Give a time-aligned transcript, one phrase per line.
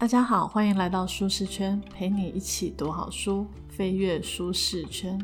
[0.00, 5.20] 大家好，欢迎来到舒适圈，陪你一起读好书，飞跃舒适圈。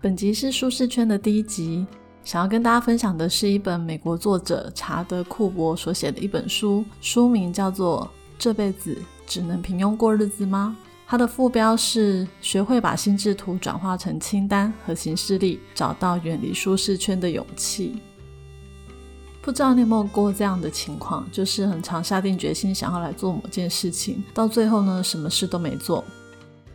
[0.00, 1.86] 本集是舒适圈的第一集，
[2.24, 10.74] 想要跟大家分享的是一本美国作者查德·库伯所写的一本书，书名叫做《这辈子只能平庸过日子吗》。
[11.06, 17.96] 它的副标是“学会把心智图转化成清单和行事历，找到远离舒适圈的勇气”。
[19.44, 26.02] 不知道你有没有过这样的情况，就是很常下定决心想要来做某件事情，到最后呢，什么事都没做。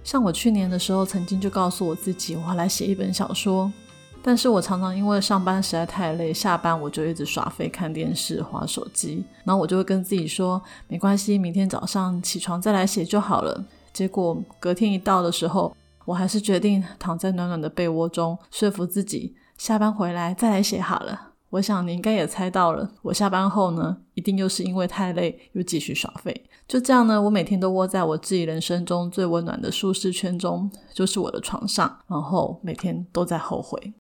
[0.04, 3.74] 像我去年的时候，曾经就告诉我自己，我要来写一本小说。
[4.22, 13.66] 但是我常常因为上班实在太累，下班我就一直耍废、看电视、划手机，然后我就会跟自己说，没关系，明天早上起床再来写就好了。
[13.92, 21.29] 结果隔天一到的时候，我还是决定躺在暖暖的被窝中，说服自己下班回来再来写好了。
[21.52, 26.46] 我想你应该也猜到了，我下班后呢，一定又是因为太累，又继续耍废。
[26.68, 33.94] 就这样呢，我每天都窝在我自己人生中最温暖的舒适圈中，就是我的床上，然后每天都在后悔。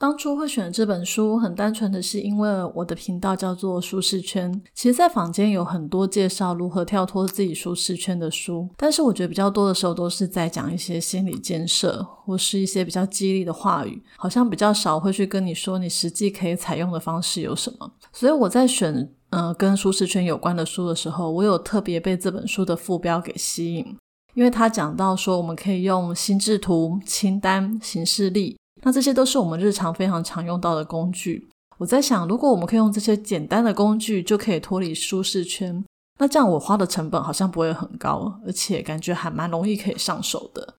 [0.00, 4.50] 当初会选这本书，很单纯的是因为我的频道叫做舒适圈。
[4.72, 17.92] 其实，在坊间有很多介绍如何跳脱自己舒适圈的书，但是我觉得比较多的时候都是在讲一些心理建设，或是一些比较激励的话语，好像比较少会去跟你说你实际可以采用的方式有什么。
[18.10, 23.84] 所以我在选呃跟舒适圈有关的书的时候，我有特别被这本书的副标给吸引，
[24.32, 28.56] 因为他讲到说我们可以用心智图、清单、行事历。
[28.82, 31.48] 那这些都是我们日常非常常用到的工具。
[31.78, 35.84] 我在想，如果我们可以用这些简单的工具就可以脱离舒适圈，
[36.18, 40.74] 那这样我花的成本好像不会很高，而且感觉还蛮容易可以上手的。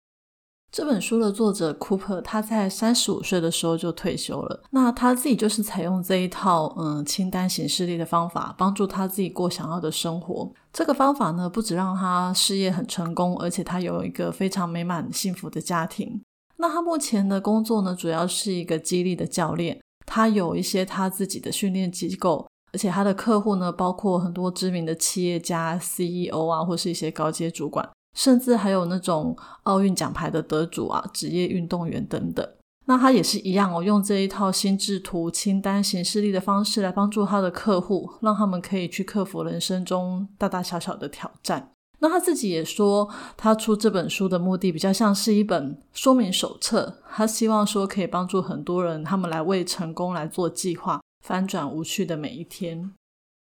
[0.72, 4.64] 这本书的作者 Cooper，他在三十五岁的时候就退休了。
[4.70, 10.50] 那他自己就是采用这一套嗯清单形式力的方法，帮助他自己过想要的生活。
[10.72, 16.22] 这个方法呢，不止让他事业很成功，而且他有一个非常美满幸福的家庭。
[16.62, 19.82] 那他目前的工作呢，主要是一个激励的教练。
[20.05, 32.48] 他有一些他自己的训练机构，而且他的客户呢，包括很多知名的企业家、CEO 啊，或是一些高阶主管，甚至还有那种奥运奖牌的得主啊、职业运动员等等。
[32.86, 41.72] 那他也是一样哦，用这一套心智图、清单、形式力的方式来帮助他的客户，让他们可以去克服人生中大大小小的挑战。
[42.02, 43.08] 那他自己也说，
[43.38, 46.98] 他出这本书的目的比较像是一本说明手册。
[47.12, 52.92] 他希望说可以帮助很多人，他们来为成功来做计划，翻转无趣的每一天。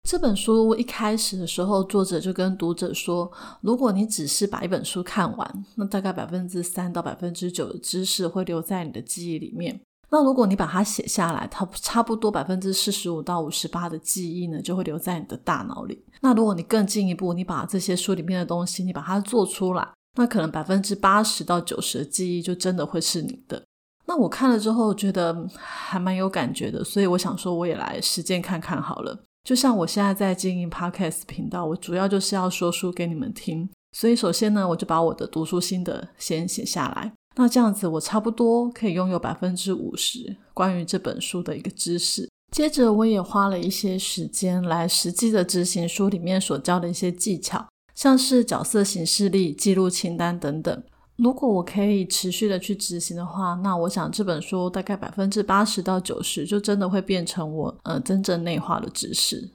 [0.09, 9.81] 这本书一开始的时候，作者就跟读者说，如果你只是把一本书看完，那大概百分之三到百分之九的知识会留在你的记忆里面。
[10.11, 16.05] 那如果你把它写下来，它差不多百分之四十五到五十八的记忆呢，就会留在你的大脑里。
[16.21, 23.63] 那如果你更进一步，你把这些书里面的东西，你把它做出来，那可能百分之八十到九十的记忆就真的会是你的。
[24.07, 29.19] 那我看了之后觉得还蛮有感觉的，所以我想说我也来实践看看好了。
[29.43, 37.13] 就像我现在在经营 Podcast 频道，我主要就是要说书给你们听，所以首先呢，我就把我的读书心得先写下来。
[37.37, 42.29] 那这样子，我差不多可以拥有百分之五十关于这本书的一个知识。
[42.53, 50.83] 接着，我也花了一些时间来实际的执行书里面所教的一些技巧，像是角色形式力、记录清单等等。
[51.17, 59.51] 如果我可以持续的去执行的话，那我想这本书大概百分之八十到九十就真的会变成我呃真正内化的知识。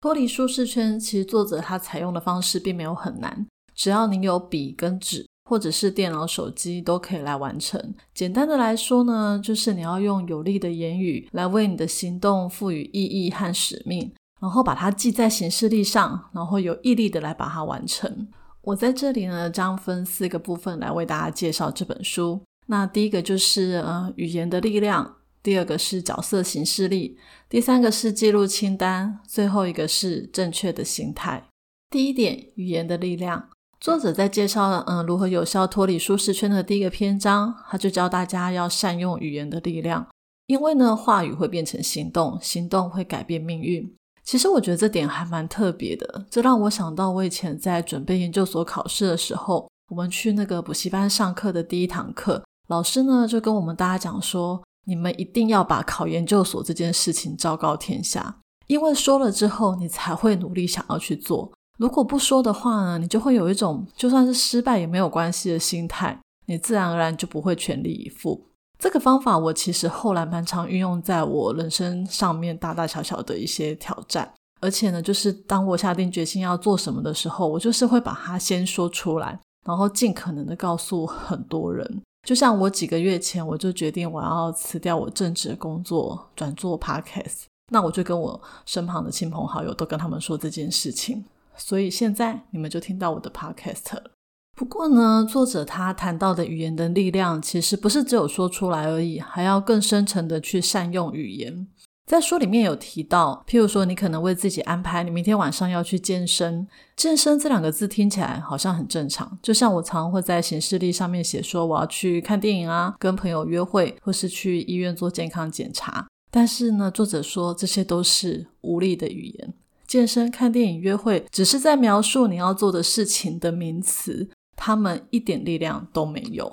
[0.00, 5.26] 脱离舒适圈，其实作者他采用的方式并没有很难，只要你有笔跟纸。
[5.50, 7.92] 或者是电脑、手机都可以来完成。
[8.14, 18.28] 简单的来说呢，就是你要用有力的言语来为你的行动赋予意义和使命，然后把它记在行事历上，然后有毅力的来把它完成。
[18.62, 22.40] 我在这里呢，将分四个部分来为大家介绍这本书。
[22.68, 27.18] 那第一个就是呃语言的力量，第二个是角色行事力，
[27.48, 31.48] 第三个是记录清单，最后一个是正确的心态。
[31.90, 33.48] 第一点，语言的力量。
[33.80, 40.06] 作者在介绍嗯如何有效脱离舒适圈的第一个篇章，他就教大家要善用语言的力量，
[40.48, 43.90] 因为呢话语会变成行动，行动会改变命运。
[44.22, 61.50] 其实我觉得这点还蛮特别的，这让我想到我以前在准备研究所考试的时候，我们去那个补习班上课的第一堂课，老师呢就跟我们大家讲说，你们一定要把考研究所这件事情昭告天下，因为说了之后，你才会努力想要去做。
[61.80, 68.38] 如果不说的话呢，你就会有一种就算是失败也没有关系的心态，你自然而然就不会全力以赴。
[68.78, 74.30] 这个方法我其实后来蛮常运用在我人生上面大大小小的一些挑战，
[74.60, 82.02] 而且呢，就是当我下定决心要做什么的时候，我就是会把它先说出来，然后尽可能的告诉很多人。
[82.28, 87.44] 就像我几个月前，我就决定我要辞掉我正职的工作，转做 podcast。
[87.72, 91.24] 那我就跟我身旁的亲朋好友都跟他们说这件事情。
[91.60, 94.12] 所以现在你们就听到我的 podcast 了。
[94.56, 101.66] 不过呢，作者他谈到的语言的力量，其实不是只有说出来而已，还要更深层的去善用语言。
[102.06, 106.66] 在书里面有提到，譬如说，你可能为自己安排，你明天晚上要去健身。
[106.96, 116.08] 健身这两个字听起来好像很正常，就像我常会在行事历上面写说，我要去看电影啊，跟朋友约会，或是去医院做健康检查。
[116.32, 119.54] 但是呢，作者说这些都是无力的语言。
[119.90, 126.48] 健身、看电影、约会，只是在描述你要做的事情的名词，他们一点力量都没有。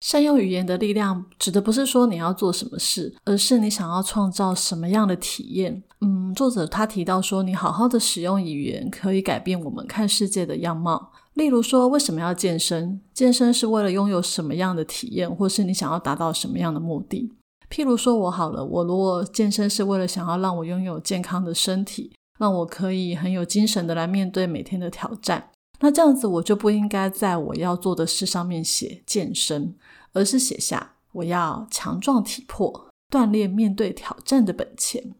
[0.00, 5.84] 善用语言的力量，指的不是说你要做什么事，而是你想要创造什么样的体验。
[6.00, 11.12] 嗯，作者他提到说，你好好的使用语言，可以改变我们看世界的样貌。
[11.34, 13.00] 例如说，为什么要健身？
[13.12, 17.32] 健身是为了拥有什么样的体验，或是你想要达到什么样的目的？
[17.70, 25.50] 譬如说，我好了，我如果健身是为了想要让我拥有健康的身体，让我可以很有精神的来面对每天的挑战。
[25.80, 29.74] 那这样子，我就不应该在我要做的事上面写健身，
[30.12, 35.14] 而是写下我要强壮体魄，锻炼面对挑战的本钱。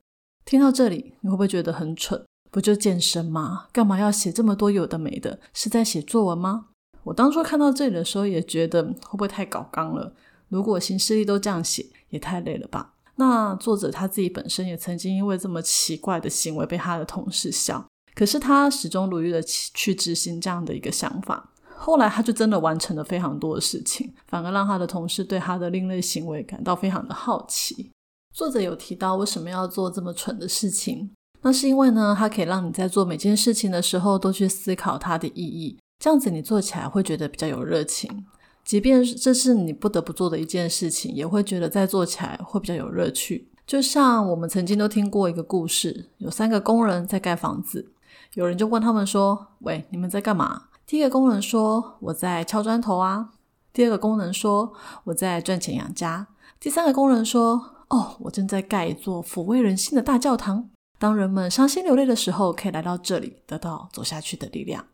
[0.45, 2.25] 听到这里，你会不会觉得很蠢？
[2.51, 3.67] 不就健身吗？
[3.73, 5.41] 干嘛要写这么多有的没的？
[5.53, 6.67] 是在写作文吗？
[7.03, 10.15] 我当初看到这里的时候，也觉得会不会太搞纲了？
[10.49, 12.94] 如果行事历都这样写，也太累了吧？
[13.17, 17.85] 那作者他自己本身也曾经因为这么奇怪的行为被他的同事笑。
[18.15, 27.91] 可是他始终如一的去执行这样的一个想法，后来他就真的完成了非常多的事情，反而让他的同事对他的另类行为感到非常的好奇。
[28.33, 31.11] 作者有提到为什么要做这么蠢的事情，
[31.43, 38.25] 那是因为呢，它可以让你在做每件事情的时候都去思考它的意义，这样子你做起来会觉得比较有热情，
[38.65, 43.51] 即便是这是你不得不做的一件事情，也会觉得在做起来会比较有乐趣。
[43.67, 47.93] 就像我们曾经都听过一个故事，有三个工人在盖房子。
[48.35, 53.31] 有人就问他们说：“喂，你们在干嘛？”第一个工人说：“我在敲砖头啊。”
[53.73, 54.73] 第二个工人说
[55.05, 56.27] ：“我在赚钱养家。”
[56.61, 64.85] 第三个工人说：“哦，我正在盖一座抚慰人心的大教堂，当人们伤心流泪的时候，可以来到这里，得到走下去的力量。”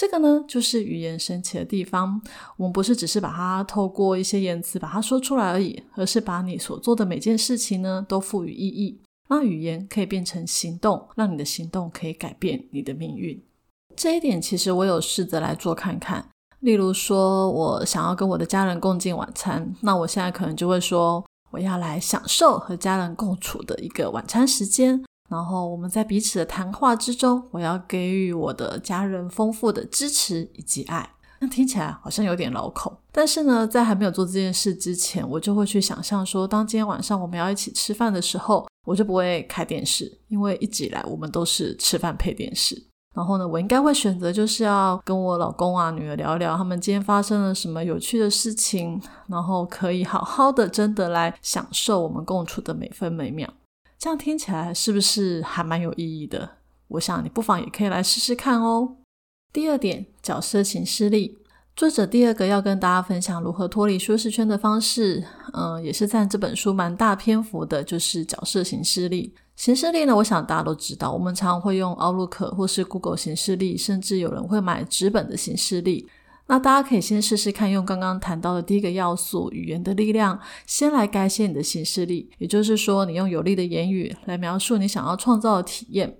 [0.00, 2.22] 这个呢，就是语言神奇的地方。
[2.56, 8.98] 我们不是只是把它透过一些言辞把它说出来而已，而是把你所做的每件事情呢，都赋予意义。
[9.28, 13.44] 让语言可以变成行动，让你的行动可以改变你的命运。
[13.94, 16.26] 这一点其实我有试着来做看看。
[16.60, 25.04] 例如说，我想要跟我的家人共进晚餐，那我现在可能就会说，我要来享受和家人共处的一个晚餐时间。
[25.30, 31.08] 然后我们在彼此的谈话之中，我要给予我的家人丰富的支持以及爱。
[31.38, 38.66] 那听起来好像有点老口，但是呢，在还没有做这件事之前，我就会去想象说，当今天晚上我们要一起吃饭的时候。
[38.86, 42.82] 我就不会开电视，因为一直以来我们都是吃饭配电视。
[43.14, 53.52] 然后呢，我应该会选择就是要跟我老公啊、女儿聊一聊他们今天发生了什么有趣的事情，然后可以好好的真的来享受我们共处的每分每秒。
[54.00, 56.52] 这样听起来是不是还蛮有意义的？
[56.88, 58.96] 我想你不妨也可以来试试看哦。
[59.52, 61.36] 第二点，角色形式力。
[61.76, 69.34] 作者第二个要跟大家分享如何脱离舒适圈的方式，嗯，也是占这本书蛮大篇幅的，就是角色形式力。
[69.54, 76.08] 形式力呢，我想大家都知道，我们常常会用 Outlook 或是 Google 形式力，甚至有人会买纸本的形式力。
[76.50, 86.18] 那大家可以先试试看，用刚刚谈到的第一个要素语言的力量，先来改写你的形式力，也就是说，你用有力的言语来描述你想要创造的体验。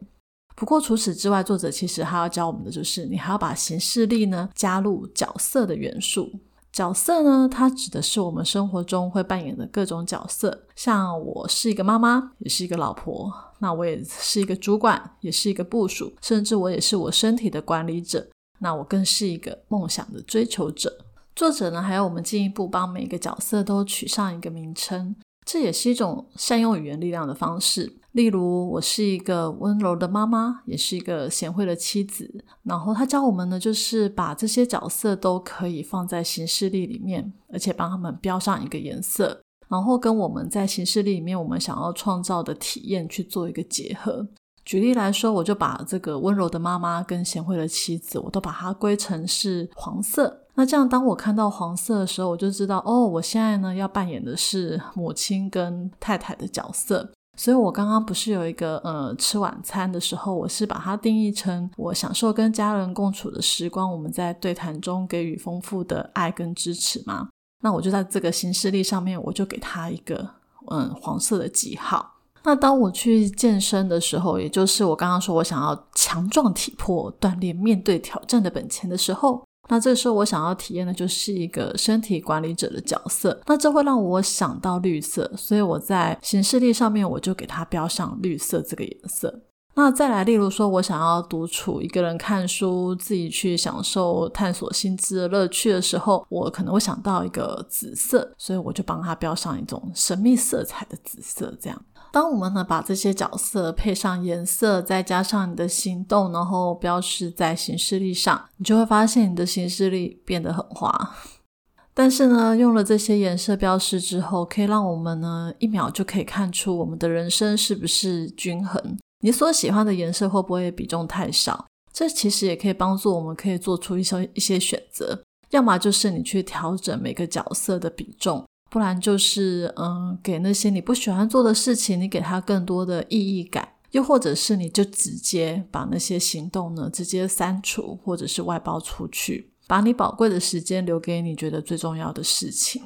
[0.55, 6.31] 不过除此之外，作者其实还要教我们的就是，你还要把形式力呢加入角色的元素。
[6.73, 10.67] 角色呢，它指的是我们生活中会扮演的各种角色。
[10.77, 18.29] 像我是一个妈妈，也是一个老婆，那我也是一个主管，也是一个部属，甚至我也是我身体的管理者。
[18.61, 21.05] 那我更是一个梦想的追求者。
[21.35, 25.17] 作者呢，还要我们进一步帮每个角色都取上一个名称。
[25.45, 27.97] 这也是一种善用语言力量的方式。
[28.13, 32.45] 例如，我是一个温柔的妈妈，也是一个贤惠的妻子。
[32.65, 44.29] 然后他教我们呢，就是把这些角色都可以放在形式力里面，而且帮他们标上一个颜色，然后跟我们在形式力里面我们想要创造的体验去做一个结合。
[44.71, 50.45] 举例来说，我就把这个温柔的妈妈跟贤惠的妻子，我都把它归成是黄色。
[50.55, 67.29] 那这样，当我看到黄色的时候，我就知道哦，我现在呢要扮演的是母亲跟太太的角色，所以我刚刚不是有一个呃吃晚餐的时候，我是把它定义成我享受跟家人共处的时光，我们在对谈中给予丰富的爱跟支持吗。
[67.61, 70.31] 那我就在这个行事历上面，我就给他一个
[70.71, 72.19] 嗯黄色的记号。
[72.43, 79.43] 那当我去健身的时候，也就是我刚刚说我想要强壮体魄、锻炼面对挑战的本钱的时候。
[79.69, 83.41] 那这时候，我想要体验的就是一个身体管理者的角色。
[83.47, 89.43] 那这会让我想到绿色，所以我在行事历上面我就给它标上绿色这个颜色。
[89.77, 101.81] 那再来，例如说我想要独处，一个人看书，自己去享受探索新知的乐趣的时候，我可能会想到一个紫色，所以我就帮它标上一种神秘色彩的紫色，这样。
[102.13, 111.15] 当我们呢把这些角色配上颜色，再加上你的行动，然后标示在行事历上，你就会发现你的行事历变得很花。
[111.95, 118.99] 但是呢，用了这些颜色标示之后，可以让我们呢一秒就可以看出我们的人生是不是均衡。
[119.23, 121.67] 你所喜欢的颜色会不会比重太少？
[121.93, 128.47] 这其实也可以帮助我们可以做出一些一些选择，要么就是你去调整每个角色的比重。
[128.71, 142.81] 不然就是，嗯，给那些你不喜欢做的事情，你给他更多的意义感；又或者是你就直接把那些行动呢，直接删除，或者是外包出去，把你宝贵的时间留给你觉得最重要的事情。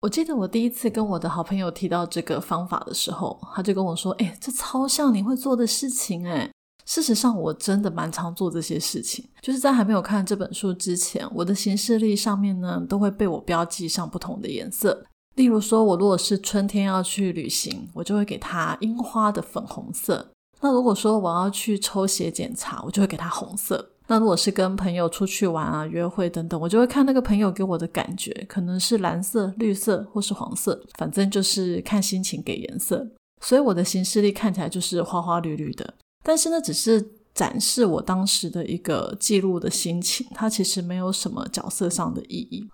[0.00, 6.50] 我记得我第一次跟我的好朋友提到这个方法的时候，他就跟我说：“哎，这超像你会做的事情。”哎，
[6.86, 15.04] 事实上我真的蛮常做这些事情，就是在还没有看这本书之前，我的行事历上面呢，都会被我标记上不同的颜色。
[15.36, 20.26] 例如说，我如果是春天要去旅行，我就会给它樱花的粉红色。
[20.60, 23.90] 那如果说我要去抽血检查，我就会给它红色。
[24.08, 33.06] 那如果是跟朋友出去玩啊、约会等等，我就会看那个朋友给我的感觉，可能是蓝色、绿色或是黄色，反正就是看心情给颜色。
[33.42, 42.66] 所以我的行事历看起来就是花花绿绿的，但是呢，只是展示我当时的一个记录的心情，它其实没有什么角色上的意义。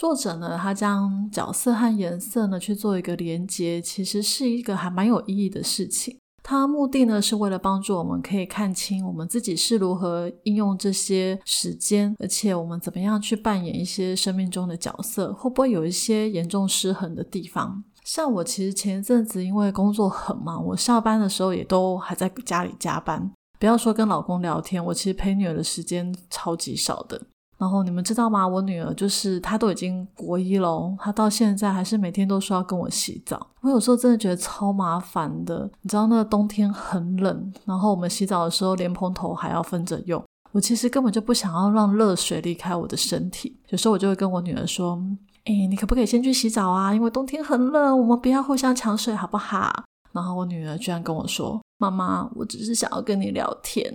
[0.00, 6.16] 作者呢，他将角色和颜色呢去做一个连接，其实是一个还蛮有意义的事情。
[6.42, 17.84] 他目的呢是为了帮助我们可以看清我们自己是如何应用这些时间，而且我们怎么样去扮演一些生命中的角色，会不会有一些严重失衡的地方？
[18.02, 27.20] 像我其实前一阵子因为工作很忙，我下班的时候也都还在家里加班，不要说跟老公聊天，我其实陪女儿的时间超级少的。
[27.60, 28.48] 然后你们知道吗？
[28.48, 33.46] 我女儿就是她都已经国一了，她到现在还是每天都说要跟我洗澡。
[33.60, 35.70] 我有时候真的觉得超麻烦的。
[35.82, 40.24] 你知道那个冬天很冷，然后我们洗澡的时候莲蓬头还要分着用。
[40.52, 43.60] 我其实根本就不想要让热水离开我的身体。
[43.68, 44.98] 有时候我就会跟我女儿说
[45.44, 46.94] ：“哎，你可不可以先去洗澡啊？
[46.94, 53.94] 因为冬天很冷，我们不要互相抢水，好不好？”然后我女儿居然跟我说：“妈妈，我只是想要跟你聊天。”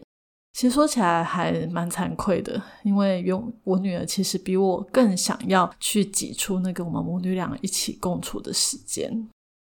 [0.55, 9.27] 其实说起来还蛮惭愧的，因为有我女儿其实比我更想要去挤出那个我们母女俩一起共处的时间，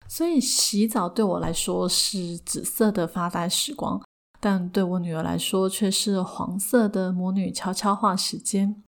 [0.10, 4.02] 所以洗澡对我来说是紫色的发呆时光，
[4.42, 8.84] 但对我女儿来说却是黄色的母女悄悄话时间。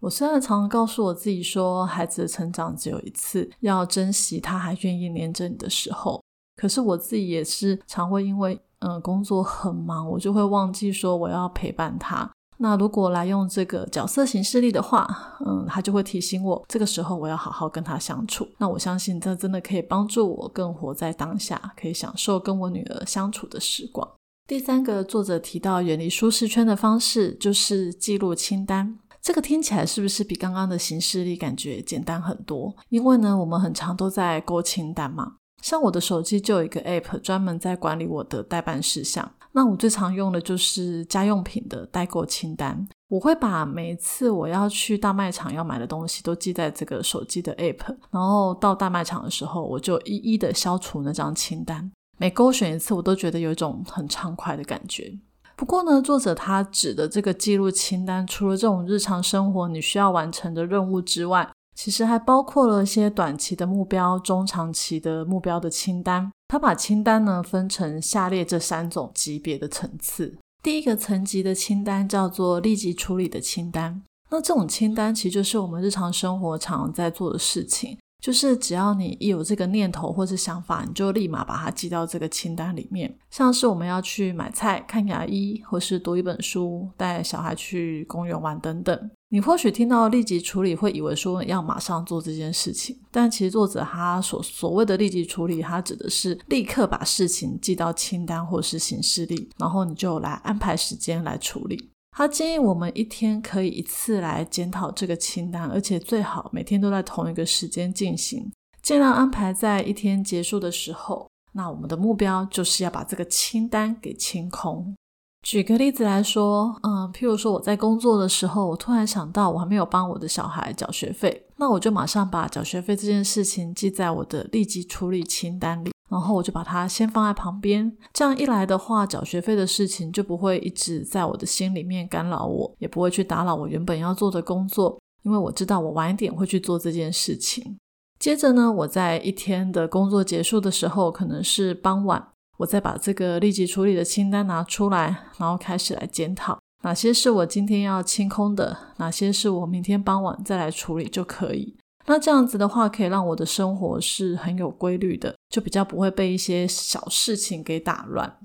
[0.00, 6.20] 我虽然常常告诉我自己说，孩子的成长只有一次，要珍惜他还愿意黏着你的时候，
[6.58, 8.60] 可是我自己也是常会因为。
[8.80, 12.30] 嗯，工作很忙，我就会忘记说我要陪伴他。
[12.58, 15.04] 那如果来用这个角色形式力的话，
[15.44, 18.46] 嗯，他就会提醒我，这个时候我要好好跟他相处。
[18.56, 24.08] 那我相信这真的可以帮助我更活在当下，可以享受跟我女儿相处的时光。
[24.46, 28.96] 第三个作者提到远离舒适圈的方式，就是记录清单。
[29.20, 32.72] 这个听起来是不是比刚刚的形式力感觉简单很多？
[32.90, 35.34] 因为呢，我们很常都在勾清单嘛。
[35.62, 39.30] 像我的手机就有一个 App 专门在管理我的代办事项。
[39.52, 42.86] 那我最常用的就是家用品的代购清单。
[43.08, 51.90] 我会把每一次我要去大卖场要买的东西都记在这个手机的 App，然后到大卖场的时候，我就一一的消除那张清单。
[52.18, 55.18] 每勾选一次，我都觉得有一种很畅快的感觉。
[55.56, 66.28] 不过呢，作者他指的这个记录清单，除了这种日常生活你需要完成的任务之外，其实还包括了一些短期的目标、中长期的目标的清单。
[66.48, 70.36] 他把清单呢分成下列这三种级别的层次。
[70.60, 74.02] 第一个层级的清单叫做立即处理的清单。
[74.30, 83.16] 那这种清单其实就是我们日常生活常在做的事情，就是只要你一有这个念头或是想法，你就立马把它记到这个清单里面。
[83.30, 89.10] 像是我们要去买菜、看牙医，或是读一本书、带小孩去公园玩等等。
[89.30, 101.90] 你或许听到立即处理，会以为说要马上做这件事情，但其实作者他所所谓的立即处理，他指的是立刻把事情记到清单或是行事历，然后你就来安排时间来处理。
[102.10, 108.50] 他建议我们一天可以一次来检讨这个清单，而且最好每天都在同一个时间进行，
[108.82, 111.28] 尽量安排在一天结束的时候。
[111.52, 114.94] 那我们的目标就是要把这个清单给清空。
[115.42, 125.90] 举个例子来说，嗯，譬如说我在工作的时候，我突然想到我还没有帮我的小孩缴学费，那我就马上把缴学费这件事情记在我的立即处理清单里。
[126.08, 137.78] 然后我就把它先放在旁边，这样一来的话，缴学费的事情就不会一直在我的心里面干扰我，也不会去打扰我原本要做的工作，因为我知道我晚一点会去做这件事情。
[138.18, 151.76] 接着呢，我在一天的工作结束的时候，可能是傍晚，我再把这个立即处理的清单拿出来，然后开始来检讨哪些是我今天要清空的，哪些是我明天傍晚再来处理就可以。
[152.08, 158.38] 那这样子的话，可以让我的生活是很有规律的，就比较不会被一些小事情给打乱。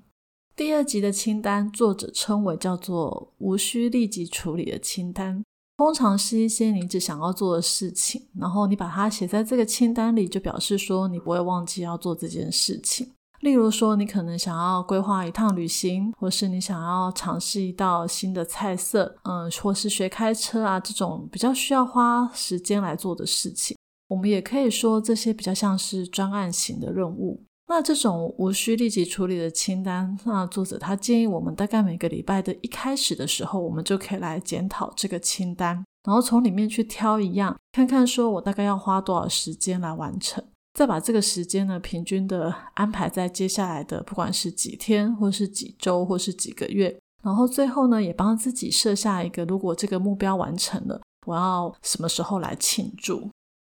[0.53, 5.41] 第二集的清单，作者称为叫做无需立即处理的清单，
[5.77, 13.13] 通常是一些你只想要做的事情，然后你把它写在这个清单里，就表示说你不会忘记要做这件事情。
[13.43, 27.43] 例如说，你可能想要规划一趟旅行，或是你想要尝试一道新的菜色，嗯，或是学开车啊，这种比较需要花时间来做的事情，我们也可以说这些比较像是专案型的任务。
[27.67, 40.41] 那这种无需立即处理的清单，那作者他建议我们大概每个礼拜的一开始的时候，我们就可以来检讨这个清单，然后从里面去挑一样，看看说我大概要花多少时间来完成。
[40.73, 46.99] 再把这个时间呢，平均的安排在接下来的，不管是几天，或是几周，或是几个月。
[47.21, 53.29] 然后最后呢，也帮自己设下一个，如果这个目标完成了，我要什么时候来庆祝？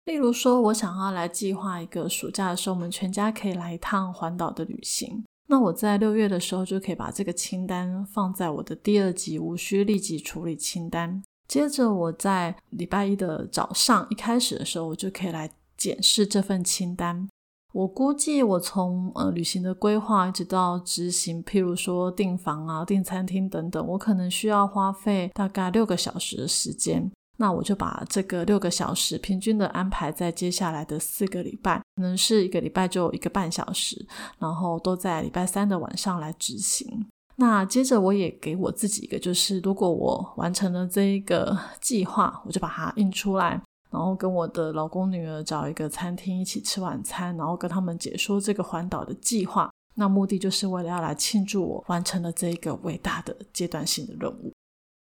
[0.06, 5.24] 例如说，我想要来计划一个暑假的时候，我们全家可以来一趟环岛的旅行。
[5.48, 11.24] 那我在六月的时候就可以把这个清单放在我的第二级无需立即处理清单。
[11.48, 15.50] 接着我在礼拜一的早上一开始的时候，我就可以来。
[15.84, 17.28] 检视这份清单，
[17.74, 27.12] 我估计我从呃旅行的规划一直到执行，譬如说订房啊、订餐厅等等，我可能需要花费大概六个小时的时间。
[27.38, 34.08] 那我就把这个六个小时平均的安排在接下来的四个礼拜，可能是一个礼拜就一个半小时，
[34.39, 37.06] 然后都在礼拜三的晚上来执行。
[37.36, 43.62] 那接着我也给我自己一个，就是如果我完成了这一个计划，我就把它印出来。
[43.93, 49.69] 然后跟我的老公女儿找一个餐厅一起吃晚餐，然后跟他们解说这个环岛的计划。
[49.95, 54.51] 那目的就是为了要来庆祝我完成了这一个伟大的阶段性的任务。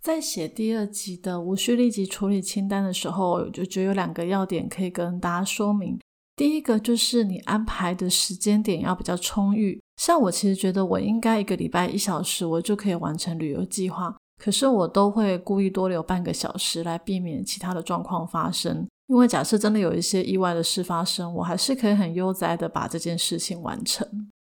[0.02, 5.96] 在写第二集的无需立即处理清单的时候，我就觉得有两个要点可以跟大家说明。
[6.34, 9.80] 第一个就是你安排的时间点要比较充裕。
[9.98, 14.16] 像我其实觉得我应该一个礼拜一小时，我就可以完成旅游计划。
[14.40, 24.08] 可是我都会故意多留半个小时来避免其他的状况发生，因为假设真的有一些意外的事发生，我还是可以很悠哉的把这件事情完成。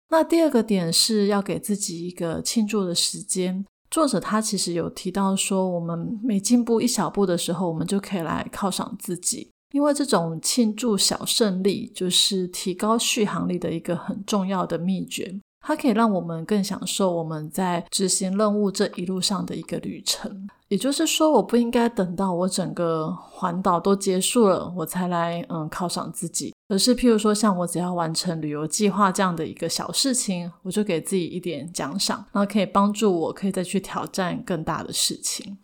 [0.10, 3.66] 那第二个点是要给自己一个庆祝的时间。
[3.90, 15.40] 作者他其实有提到说，我们每进步一小步的时候，我们就可以来犒赏自己，因为这种庆祝小胜利就是提高续航力的一个很重要的秘诀。
[15.62, 20.50] 它可以让我们更享受我们在执行任务这一路上的一个旅程。
[20.68, 35.58] 也就是说，我不应该等到我整个环岛都结束了，我才来嗯犒赏自己，而是譬如说，像我只要完成旅游计划这样的一个小事情，我就给自己一点奖赏，然后可以帮助我可以再去挑战更大的事情。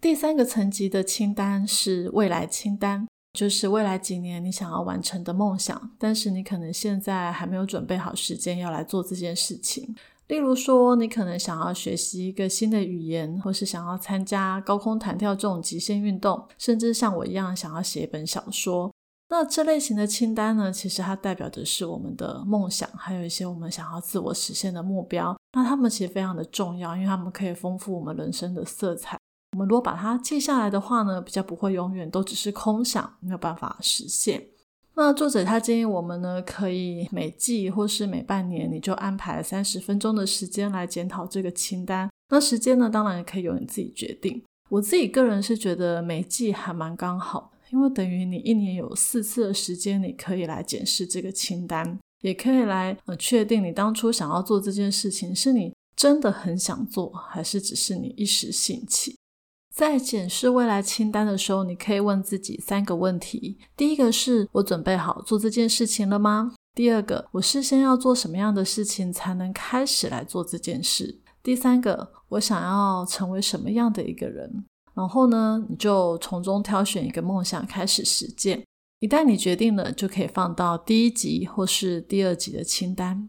[0.00, 3.07] 第三个层级的清单是未来清单。
[3.38, 9.94] 就是未来几年你想要完成的梦想，但是你可能现在还没有准备好时间要来做这件事情。
[10.26, 18.92] 例如说，你可能想要学习一个新的语言，或是想要参加高空弹跳这种极限运动，甚至像我一样想要写一本小说。
[19.28, 25.38] 那这类型的清单呢，其实它代表的是我们的梦想，还有一些我们想要自我实现的目标。
[25.52, 29.16] 那他们其实非常的重要，因为他们可以丰富我们人生的色彩。
[29.52, 34.46] 我们如果把它记下来的话呢，比较不会永远都只是空想，没有办法实现。
[34.94, 42.10] 那作者他建议我们呢，可以每季或是每半年，你就安排三十分钟的时间来检讨这个清单。
[42.30, 44.42] 那时间呢，当然也可以由你自己决定。
[44.68, 59.16] 我自己个人是觉得每季还蛮刚好，因为等于你一年有四次的时间，你可以来检视这个清单，也可以来呃确定你当初想要做这件事情是你真的很想做，还是只是你一时兴起。
[59.78, 66.52] 在检视未来清单的时候，你可以问自己三个问题：第一个是我准备好做这件事情了吗？
[66.74, 71.20] 第二个，我事先要做什么样的事情才能开始来做这件事？
[71.44, 74.64] 第三个，我想要成为什么样的一个人？
[74.94, 78.64] 然后呢，你就从中挑选一个梦想开始实践。
[78.98, 83.28] 一旦你决定了，就可以放到第一集或是第二集的清单。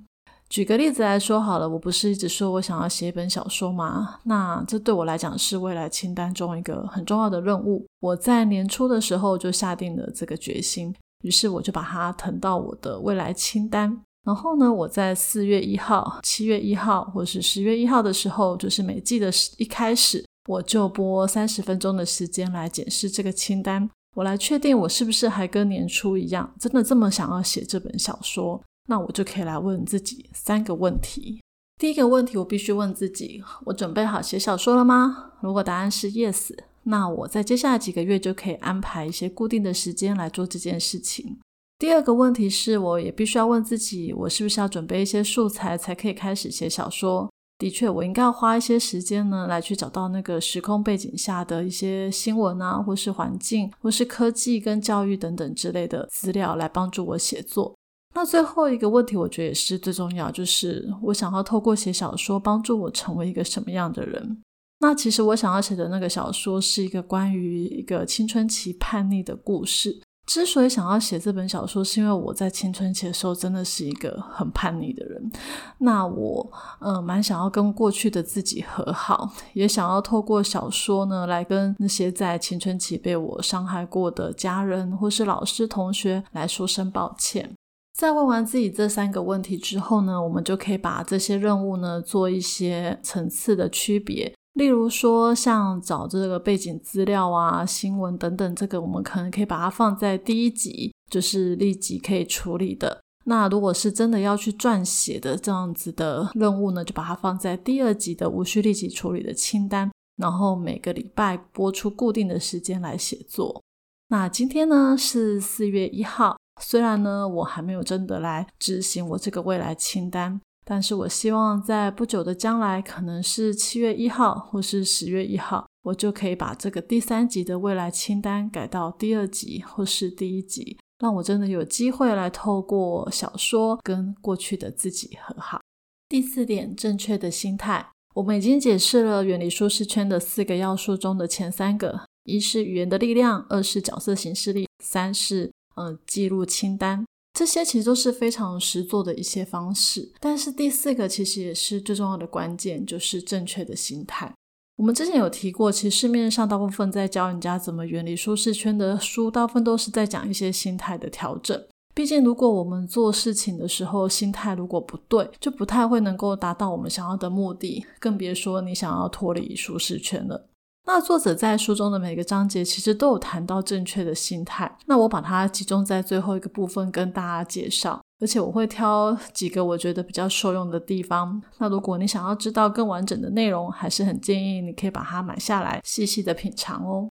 [0.50, 4.20] 举个例子来说好了，我不是一直说我想要写一本小说吗？
[4.24, 7.86] 那这对我来讲是未来清单中一个很重要的任务。
[8.00, 14.02] 我在年初的时候就下定了这个决心，于是我就把它腾到我的未来清单。
[14.26, 20.26] 然后呢，我在四月一号、七月一号或是十月一号的时候，就是每季的一开始。
[20.48, 28.60] 我就播三十分钟的时间来检视这个清单，我来确定我是不是还跟年初一样，真的这么想要写这本小说。
[28.90, 31.40] 那我就可以来问自己三个问题。
[31.78, 35.32] 第一个问题，我必须问自己：我准备好写小说了吗？
[35.40, 36.52] 如果答案是 yes，
[36.84, 41.38] 那我在接下来几个月就可以安排一些固定的时间来做这件事情。
[41.78, 47.30] 第二个问题是，我也必须要问自己：我是不是要准备一些素材才可以开始写小说？
[47.60, 57.76] 的确，我应该要花一些时间呢，来去找到那个时空背景下的一些新闻啊，或是环境，或是科技跟教育等等之类的资料，来帮助我写作。
[58.20, 64.44] 那最后一个问题，我觉得也是最重要，就是我想要透过写小说，帮助我成为一个什么样的人。
[64.82, 70.02] 那其实我想要写的那个小说，是一个关于一个青春期叛逆的故事。
[70.28, 75.32] 之所以想要写这本小说，是因为我在青春期的时候真的是一个很叛逆的人。
[75.78, 76.52] 那我
[76.82, 87.56] 嗯，蛮想要跟过去的自己和好，也想要透过小说呢，来跟那些在青春期被我伤害过的家人或是老师、同学来说声抱歉。
[88.00, 94.34] 在问完自己这三个问题之后呢，我们就可以把这些任务呢做一些层次的区别。
[94.54, 103.02] 例如说，像找这个背景资料啊、新闻等等，这个我们可能可以把它放在第一集，就是立即可以处理的。
[103.26, 109.92] 那如果是真的要去撰写的这样子的任务呢，就把它放在第二集的无需立即处理的清单。
[110.16, 113.62] 然后每个礼拜播出固定的时间来写作。
[114.08, 120.40] 那今天呢是四月一号，虽然呢我还没有真的来执行我这个未来清单。
[120.66, 135.60] 但是我希望在不久的将来，可能是七月一号或是十月一号，我就可以把这个第三集的未来清单改到第二集或是第一集，让我真的有机会来透过小说跟过去的自己和好。
[136.08, 137.90] 第四点，正确的心态。
[138.14, 147.04] 我们已经解释了远离舒适圈的四个要素中的前三个：一是语言的力量，二是角色形式力，三是呃记录清单。
[147.34, 154.34] 这些其实都是非常实做的一些方式，但是第四个其实也是最重要的关键，就是正确的心态。
[154.76, 161.62] 我们之前有提过，其实市面上大部分在教人家怎么远离舒适圈的书，大部分都是在讲一些心态的调整。
[161.96, 170.48] 毕竟，如果我们做事情的时候心态如果不对，就不太会能够达到我们想要的目的，更别说你想要脱离舒适圈了。
[170.86, 181.40] 那作者在书中的每个章节其实都有谈到正确的心态，那我把它集中在最后一个部分跟大家介绍，而且我会挑几个我觉得比较受用的地方。
[181.60, 187.08] 那如果你想要知道更完整的内容，还是很建议你可以把它买下来，细细的品尝哦。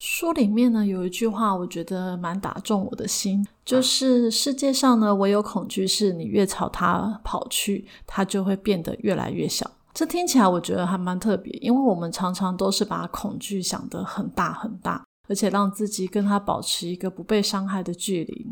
[0.00, 9.70] 书里面呢有一句话，我觉得蛮打中我的心，就是世界上呢唯有恐惧是你越朝它跑去，它就会变得越来越小。
[9.94, 18.46] 这听起来我觉得还蛮特别，因为我们常常都是把恐惧想得很大很大，而且让自己跟他保持一个不被伤害的距离。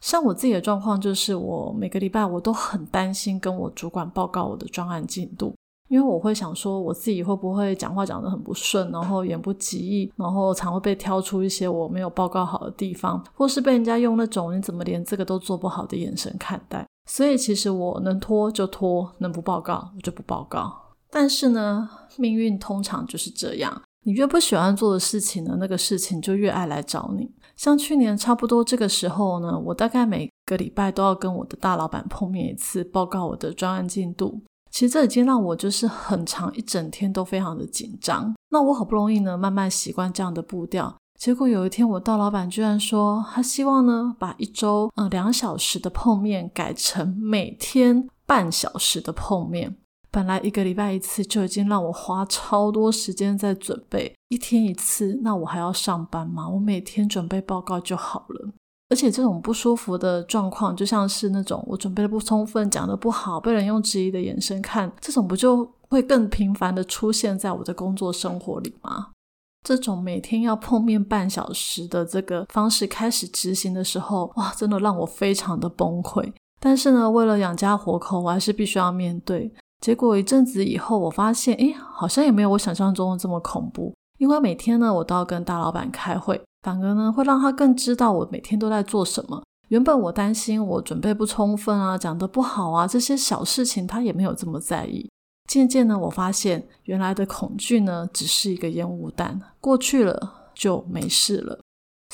[0.00, 5.54] 像我自己的状况，就是我每个礼拜我都很担心跟我主管报告我的专案进度，
[5.88, 16.86] 因为我会想说我自己会不会讲话讲得很不顺，然后言不及义，然后常会被挑出一些我没有报告好的地方，或是被人家用那种你怎么连这个都做不好的眼神看待。
[17.08, 20.72] 所以其实我能拖就拖，能不报告我就不报告。
[21.10, 27.28] 但是呢，命运通常就是这样，你越不喜欢做的事情呢，那个事情就越爱来找你。
[27.56, 34.40] 像去年差不多这个时候呢，我大概每个礼拜都要跟我的大老板碰面一次，报告我的专案进度。
[34.70, 38.34] 其实这已经让我就是很长一整天都非常的紧张。
[38.50, 40.94] 那我好不容易呢，慢慢习惯这样的步调。
[41.18, 49.76] 结果有一天，我大老板居然说，他希望呢，把一周呃两小时的碰面改成每天半小时的碰面。
[50.12, 56.48] 本来一个礼拜一次就已经让我花超多时间在准备，一天一次，那我还要上班吗？
[56.48, 58.52] 我每天准备报告就好了。
[58.88, 69.08] 而且这种不舒服的状况，就像是那种我准备的不充分、讲的不好，被人用质疑的眼神看，这种不就会更频繁的出现在我的工作生活里吗？
[69.68, 76.32] 这种每天要碰面半小时的这个方式开始执行的时候，哇，真的让我非常的崩溃。
[76.58, 79.52] 但是呢，为了养家活口，我还是必须要面对。
[79.84, 83.92] 结果一阵子以后，我发现，诶，好像也没有我想象中的这么恐怖。
[84.16, 89.42] 因为每天呢，我都要跟大老板开会，反而呢，会让他更知道我每天都在做什么。
[89.68, 95.10] 原本我担心我准备不充分啊，讲得不好啊，这些小事情他也没有这么在意。
[95.48, 101.58] 渐渐呢，我发现原来的恐惧呢，只是一个烟雾弹，过去了就没事了。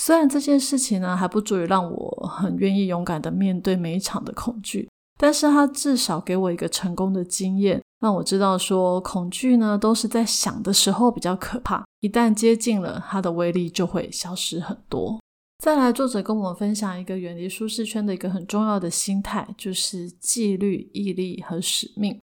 [0.00, 15.20] 虽然这件事情呢还不足以让我很愿意勇敢的面对每一场的恐惧，但是它至少给我一个成功的经验，让我知道说恐惧呢都是在想的时候比较可怕，一旦接近了，它的威力就会消失很多。
[15.62, 22.20] 再来，作者跟我们分享一个远离舒适圈的一个很重要的心态，就是纪律、毅力和使命。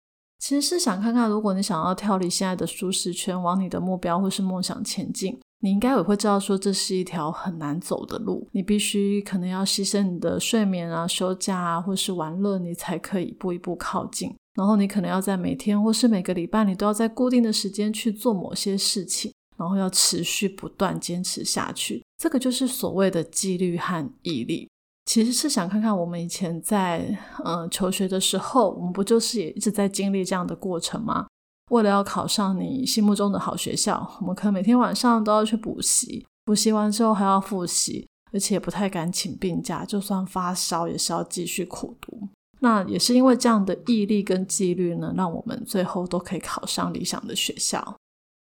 [0.45, 5.41] 其实是想看看，如果你想要跳离现在的舒适圈，往你的目标或是梦想前进。
[5.63, 14.35] 你应该也会知道，说这是一条很难走的路，你必须可能要牺牲你的睡眠啊、休假啊，或是玩乐，你才可以一步一步靠近。
[14.55, 22.05] 然后你可能要在每天或是每个礼拜，你都要在固定的时间去做某些事情，然后要持续不断坚持下去。
[22.19, 24.69] 这个就是所谓的纪律和毅力。
[25.05, 31.27] 其实是想看看我们以前在呃求学的时候，我们不就是也一直在经历这样的过程吗？
[31.71, 42.29] 为了要考上你心目中的好学校，我们可能每天晚上都要去补习，补习完之后还要复习，而且不太敢请病假，就算发烧也是要继续苦读。
[42.61, 47.97] 那也是因为这样的毅力跟纪律呢，让我们最后都可以考上理想的学校。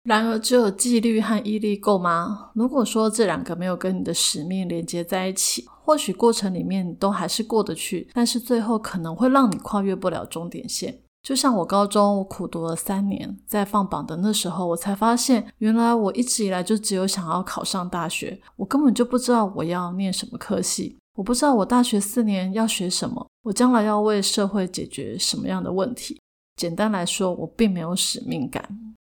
[0.03, 2.51] 然而，只有纪律和毅力够吗？
[2.53, 10.99] 如果说这两个没有跟你的使命连接在一起，或许过程里面都还是过得去，但是最后可能会让你跨越不了终点线。
[11.21, 26.19] 就像我高中，我苦读了三年，在放榜的那时候，我才发现，原来我一直以来就只有想要考上大学，我根本就不知道我要念什么科系，我不知道我大学四年要学什么，我将来要为社会解决什么样的问题。
[26.57, 28.67] 简单来说，我并没有使命感。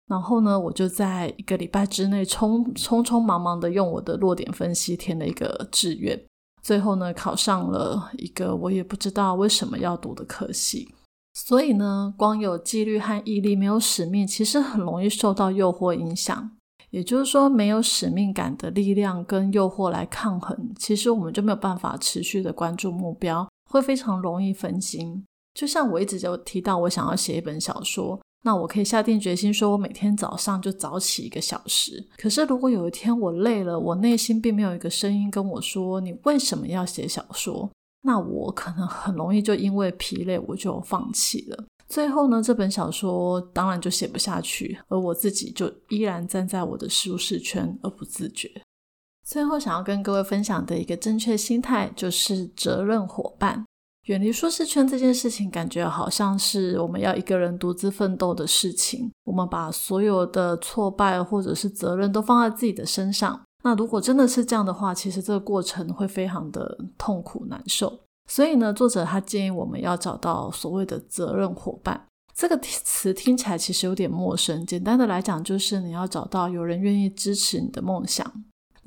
[0.07, 6.17] 然后呢，我就在一个礼拜之内匆匆匆忙忙的用我的弱点分析填了一个志愿，
[6.67, 10.93] 最后呢，考上了一个我也不知道为什么要读的科系。
[11.33, 16.51] 所以呢，光有纪律和毅力，没有使命，其实很容易受到诱惑影响。
[16.89, 25.23] 也就是说，没有使命感的力量跟诱惑来抗衡，其实我们就没有办法持续的关注目标，会非常容易分心。
[25.53, 32.01] 就像我一直就提到，我想要写一本小说，那我可以下定决心说，我每天早上就早起一个小时。
[32.15, 37.69] 可是如果有一天我累了，我内心并没有一个声音跟我说，你为什么要写小说？
[38.03, 41.65] 那我可能很容易就因为疲累，我就放弃了。
[41.89, 48.49] 最后呢，这本小说当然就写不下去，而我自己就依然站在我的舒适圈而不自觉。
[49.25, 53.65] 最后想要跟各位分享的一个正确心态，就是责任伙伴。
[54.07, 59.11] 远离舒适圈这件事情，感觉好像是我们要一个人独自奋斗的事情。
[59.25, 63.39] 我们把所有的挫败或者是责任都放在自己的身上。
[63.63, 67.99] 那如果真的是这样的话，其实这个过程会非常的痛苦难受。
[68.29, 72.05] 所以呢，作者他建议我们要找到所谓的责任伙伴。
[72.33, 74.65] 这个词听起来其实有点陌生。
[74.65, 78.31] 简单的来讲，就是你要找到有人愿意支持你的梦想。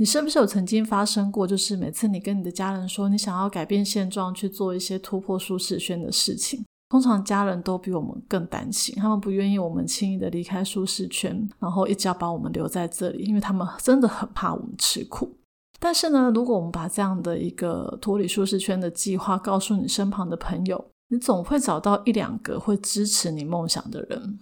[0.00, 6.64] 你是不是有曾经发生过，就是每次你跟你的家人说你想要改变现状，去做一些突破舒适圈的事情？
[6.88, 15.30] 通常家人都比我们更担心，他们不愿意我们轻易的离开舒适圈，然后一直要把我们留在这里，因为他们真的很怕我们吃苦。
[15.78, 24.38] 但是呢，如果我们把这样的一个脱离舒适圈的计划告诉你身旁的朋友，你总会找到一两个会支持你梦想的人。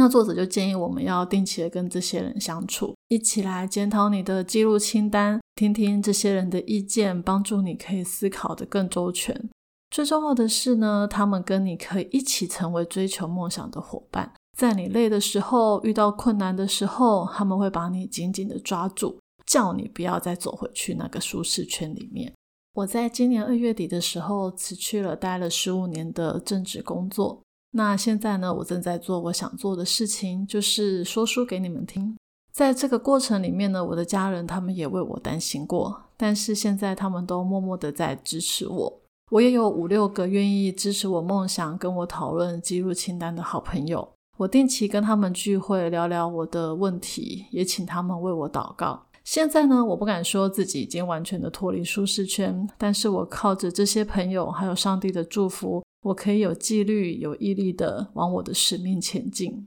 [0.00, 9.50] 那作者就建议我们要定期的跟这些人相处，一起来检讨你的记录清单，听听这些人的意见，帮助你可以思考的更周全。
[9.90, 14.32] 最重要的是呢，他们跟你可以一起成为追求梦想的伙伴。
[14.56, 22.32] 在你累的时候，遇到困难的时候，他们会把你紧紧的抓住，叫你不要再走回去那个舒适圈里面。
[22.74, 27.42] 我在今年二月底的时候辞去了待了十五年的正职工作。
[27.78, 32.16] 那现在呢，我正在做我想做的事情，就是说书给你们听。
[32.52, 39.00] 在这个过程里面呢，我的家人他们也为我担心过，但是现在他们都默默的在支持我。
[39.30, 44.08] 我也有五六个愿意支持我梦想、跟我讨论记录清单的好朋友。
[44.38, 49.04] 我定期跟他们聚会，聊聊我的问题，也请他们为我祷告。
[49.22, 59.66] 现在呢，我不敢说自己已经完全的脱离舒适圈，但是我靠着这些朋友，还有上帝的祝福，我可以有纪律、有毅力的往我的使命前进。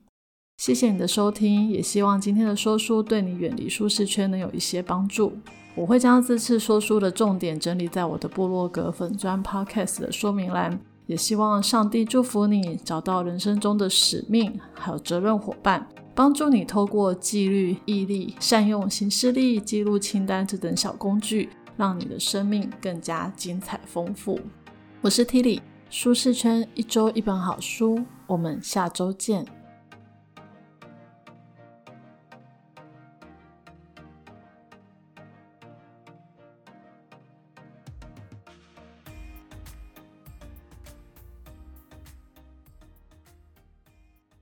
[0.58, 5.34] 谢谢你的收听，也希望今天的说书对你远离舒适圈能有一些帮助。
[5.74, 24.40] 我会将这次说书的重点整理在我的部落格粉砖 Podcast 的说明栏，也希望上帝祝福你找到人生中的使命，还有责任伙伴，帮助你透过纪律、毅力、善用行事历、记录清单这等小工具，让你的生命更加精彩丰富。
[25.02, 25.60] 我是 Tilly，
[25.92, 29.46] 舒适圈一周一本好书，我们下周见。